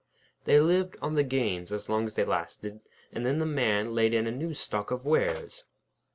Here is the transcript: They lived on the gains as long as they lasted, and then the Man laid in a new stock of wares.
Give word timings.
They 0.45 0.59
lived 0.59 0.97
on 0.99 1.13
the 1.13 1.23
gains 1.23 1.71
as 1.71 1.87
long 1.87 2.07
as 2.07 2.15
they 2.15 2.25
lasted, 2.25 2.79
and 3.13 3.23
then 3.23 3.37
the 3.37 3.45
Man 3.45 3.93
laid 3.93 4.15
in 4.15 4.25
a 4.25 4.31
new 4.31 4.55
stock 4.55 4.89
of 4.89 5.05
wares. 5.05 5.65